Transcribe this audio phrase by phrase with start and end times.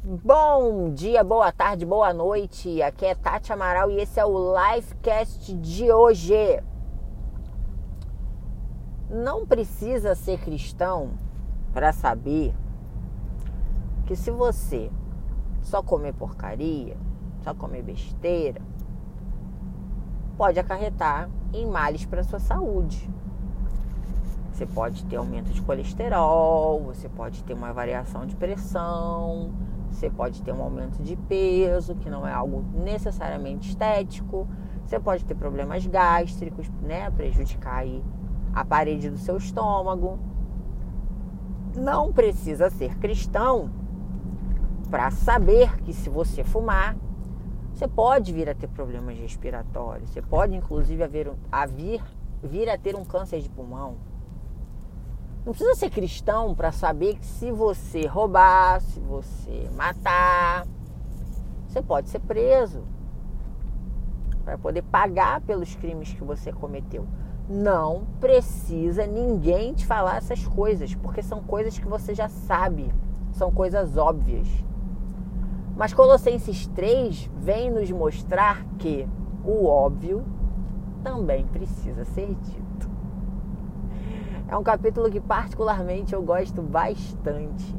[0.00, 2.80] Bom dia, boa tarde, boa noite.
[2.80, 6.62] Aqui é Tati Amaral e esse é o Livecast de hoje.
[9.10, 11.14] Não precisa ser cristão
[11.74, 12.54] para saber
[14.06, 14.88] que se você
[15.62, 16.96] só comer porcaria,
[17.42, 18.62] só comer besteira,
[20.36, 23.10] pode acarretar em males para sua saúde.
[24.52, 29.52] Você pode ter aumento de colesterol, você pode ter uma variação de pressão,
[29.90, 34.46] você pode ter um aumento de peso, que não é algo necessariamente estético.
[34.84, 38.02] Você pode ter problemas gástricos, né, prejudicar aí
[38.54, 40.18] a parede do seu estômago.
[41.76, 43.70] Não precisa ser cristão
[44.90, 46.96] para saber que se você fumar,
[47.72, 50.10] você pode vir a ter problemas respiratórios.
[50.10, 52.02] Você pode inclusive haver, a vir,
[52.42, 53.96] vir a ter um câncer de pulmão.
[55.48, 60.66] Não precisa ser cristão para saber que se você roubar, se você matar,
[61.66, 62.82] você pode ser preso
[64.44, 67.08] para poder pagar pelos crimes que você cometeu.
[67.48, 72.92] Não precisa ninguém te falar essas coisas, porque são coisas que você já sabe,
[73.32, 74.46] são coisas óbvias.
[75.74, 79.08] Mas Colossenses 3 vem nos mostrar que
[79.42, 80.26] o óbvio
[81.02, 82.97] também precisa ser dito.
[84.50, 87.76] É um capítulo que particularmente eu gosto bastante.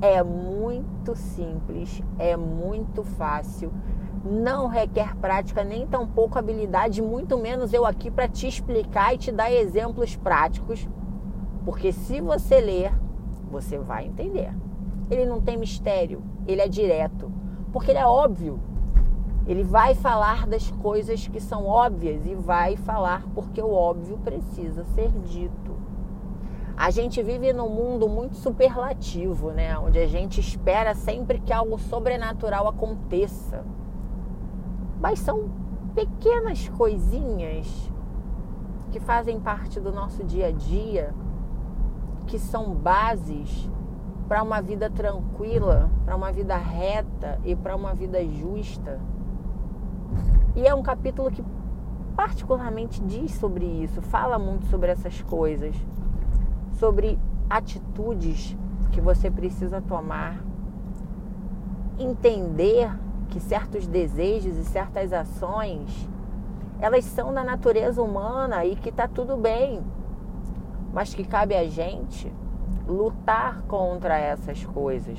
[0.00, 3.72] É muito simples, é muito fácil,
[4.24, 9.32] não requer prática nem tampouco habilidade, muito menos eu aqui para te explicar e te
[9.32, 10.88] dar exemplos práticos,
[11.64, 12.92] porque se você ler,
[13.50, 14.54] você vai entender.
[15.10, 17.32] Ele não tem mistério, ele é direto,
[17.72, 18.60] porque ele é óbvio.
[19.44, 24.84] Ele vai falar das coisas que são óbvias e vai falar porque o óbvio precisa
[24.94, 25.69] ser dito.
[26.80, 29.78] A gente vive num mundo muito superlativo, né?
[29.78, 33.62] Onde a gente espera sempre que algo sobrenatural aconteça.
[34.98, 35.50] Mas são
[35.94, 37.66] pequenas coisinhas
[38.90, 41.14] que fazem parte do nosso dia a dia,
[42.26, 43.70] que são bases
[44.26, 48.98] para uma vida tranquila, para uma vida reta e para uma vida justa.
[50.56, 51.44] E é um capítulo que
[52.16, 55.76] particularmente diz sobre isso, fala muito sobre essas coisas
[56.80, 57.18] sobre
[57.48, 58.56] atitudes
[58.90, 60.42] que você precisa tomar,
[61.98, 62.90] entender
[63.28, 66.08] que certos desejos e certas ações
[66.80, 69.82] elas são da natureza humana e que está tudo bem,
[70.94, 72.32] mas que cabe a gente
[72.88, 75.18] lutar contra essas coisas,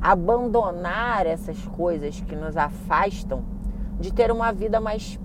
[0.00, 3.42] abandonar essas coisas que nos afastam
[3.98, 5.18] de ter uma vida mais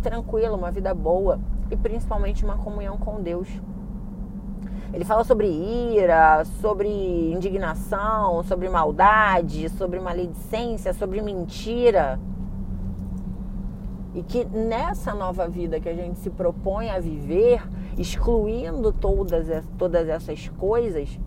[0.00, 1.38] tranquila, uma vida boa
[1.70, 3.48] e principalmente uma comunhão com Deus.
[4.92, 6.88] Ele fala sobre ira, sobre
[7.32, 12.18] indignação, sobre maldade, sobre maledicência, sobre mentira.
[14.14, 17.62] E que nessa nova vida que a gente se propõe a viver,
[17.98, 21.18] excluindo todas, todas essas coisas,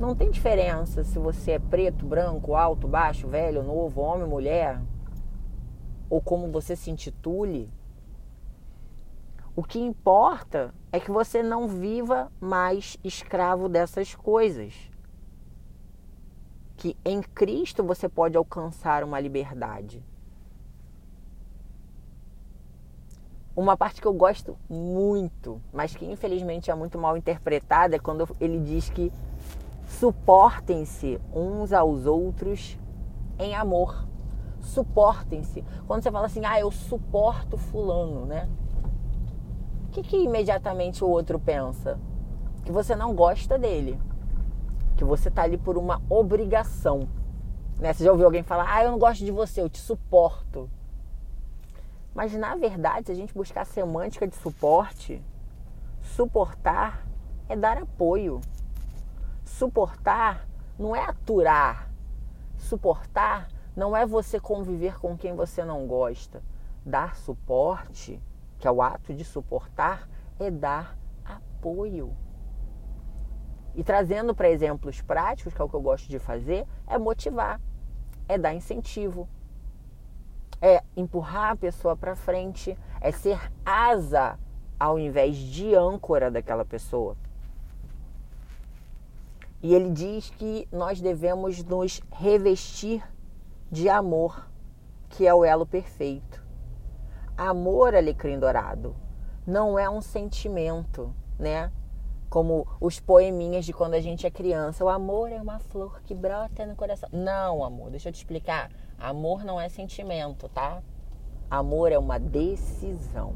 [0.00, 4.80] não tem diferença se você é preto, branco, alto, baixo, velho, novo, homem, mulher,
[6.10, 7.70] ou como você se intitule.
[9.54, 14.74] O que importa é que você não viva mais escravo dessas coisas.
[16.76, 20.02] Que em Cristo você pode alcançar uma liberdade.
[23.54, 28.26] Uma parte que eu gosto muito, mas que infelizmente é muito mal interpretada, é quando
[28.40, 29.12] ele diz que
[29.86, 32.78] suportem-se uns aos outros
[33.38, 34.08] em amor.
[34.62, 35.62] Suportem-se.
[35.86, 38.48] Quando você fala assim, ah, eu suporto fulano, né?
[39.92, 42.00] Que, que imediatamente o outro pensa?
[42.64, 44.00] Que você não gosta dele.
[44.96, 47.08] Que você tá ali por uma obrigação.
[47.78, 47.92] Né?
[47.92, 50.68] Você já ouviu alguém falar, ah, eu não gosto de você, eu te suporto.
[52.14, 55.22] Mas na verdade, se a gente buscar a semântica de suporte,
[56.00, 57.06] suportar
[57.48, 58.40] é dar apoio.
[59.44, 60.48] Suportar
[60.78, 61.90] não é aturar.
[62.56, 66.42] Suportar não é você conviver com quem você não gosta.
[66.84, 68.20] Dar suporte
[68.62, 72.16] que é o ato de suportar, é dar apoio.
[73.74, 77.60] E trazendo para exemplos práticos, que é o que eu gosto de fazer, é motivar,
[78.28, 79.28] é dar incentivo,
[80.60, 84.38] é empurrar a pessoa para frente, é ser asa
[84.78, 87.16] ao invés de âncora daquela pessoa.
[89.60, 93.02] E ele diz que nós devemos nos revestir
[93.72, 94.48] de amor,
[95.08, 96.41] que é o elo perfeito.
[97.36, 98.94] Amor alecrim dourado
[99.46, 101.72] não é um sentimento, né?
[102.32, 104.82] como os poeminhas de quando a gente é criança.
[104.82, 107.06] O amor é uma flor que brota no coração.
[107.12, 108.70] Não, amor, deixa eu te explicar.
[108.98, 110.82] Amor não é sentimento, tá?
[111.50, 113.34] Amor é uma decisão.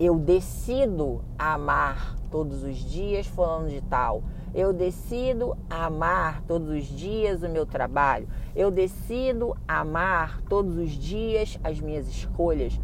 [0.00, 4.22] Eu decido amar todos os dias falando de tal.
[4.54, 8.28] Eu decido amar todos os dias o meu trabalho.
[8.54, 12.80] Eu decido amar todos os dias as minhas escolhas.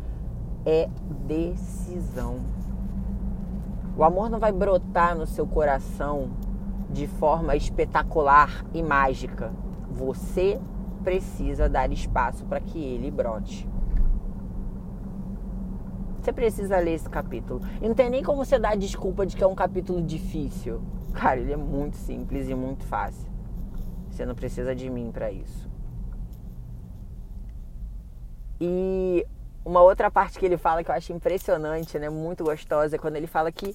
[0.65, 0.89] É
[1.27, 2.41] decisão.
[3.97, 6.31] O amor não vai brotar no seu coração
[6.91, 9.53] de forma espetacular e mágica.
[9.91, 10.61] Você
[11.03, 13.69] precisa dar espaço para que ele brote.
[16.29, 17.63] Você precisa ler esse capítulo.
[17.81, 20.83] E não tem nem como você dar desculpa de que é um capítulo difícil.
[21.15, 23.27] Cara, ele é muito simples e muito fácil.
[24.11, 25.71] Você não precisa de mim para isso.
[28.61, 29.27] E
[29.65, 33.17] uma outra parte que ele fala que eu acho impressionante, né, muito gostosa, é quando
[33.17, 33.75] ele fala que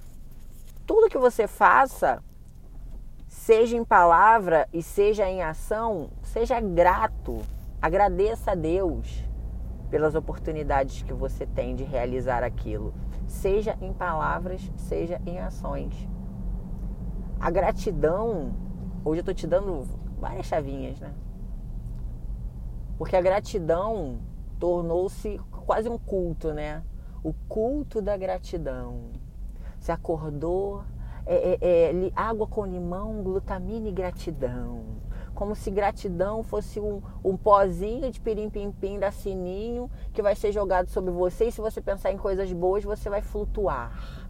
[0.86, 2.22] tudo que você faça,
[3.28, 7.42] seja em palavra e seja em ação, seja grato,
[7.82, 9.24] agradeça a Deus
[9.94, 12.96] pelas oportunidades que você tem de realizar aquilo,
[13.28, 15.94] seja em palavras, seja em ações.
[17.40, 18.56] A gratidão,
[19.06, 19.88] hoje eu estou te dando
[20.20, 21.14] várias chavinhas, né?
[22.98, 24.18] Porque a gratidão
[24.60, 26.82] tornou-se quase um culto, né?
[27.24, 29.12] O culto da gratidão.
[29.80, 30.84] Você acordou,
[31.24, 34.86] é, é, é, água com limão, glutamina e gratidão.
[35.34, 40.90] Como se gratidão fosse um, um pozinho de pirim-pim-pim da sininho que vai ser jogado
[40.90, 44.30] sobre você e se você pensar em coisas boas, você vai flutuar.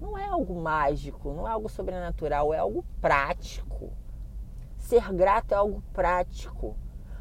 [0.00, 3.92] Não é algo mágico, não é algo sobrenatural, é algo prático.
[4.78, 6.76] Ser grato é algo prático.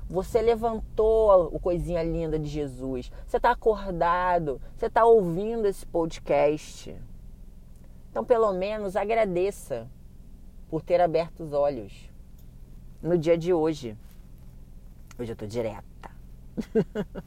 [0.09, 3.11] Você levantou o coisinha linda de Jesus.
[3.25, 4.59] Você está acordado.
[4.75, 6.95] Você está ouvindo esse podcast.
[8.09, 9.87] Então, pelo menos, agradeça
[10.69, 12.10] por ter aberto os olhos
[13.01, 13.97] no dia de hoje.
[15.17, 16.11] Hoje eu tô direta.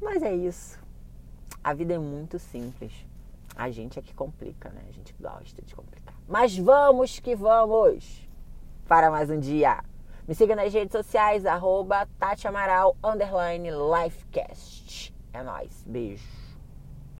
[0.00, 0.78] Mas é isso.
[1.62, 2.92] A vida é muito simples.
[3.54, 4.82] A gente é que complica, né?
[4.88, 6.14] A gente gosta de complicar.
[6.28, 8.28] Mas vamos que vamos
[8.88, 9.82] para mais um dia.
[10.26, 15.14] Me siga nas redes sociais, arroba Tati Amaral, underline Lifecast.
[15.32, 15.82] É nóis.
[15.86, 16.41] Beijo.